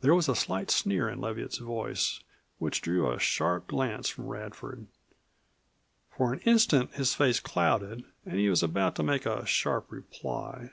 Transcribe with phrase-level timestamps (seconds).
[0.00, 2.20] There was a slight sneer in Leviatt's voice
[2.56, 4.86] which drew a sharp glance from Radford.
[6.16, 10.70] For an instant his face clouded and he was about to make a sharp reply.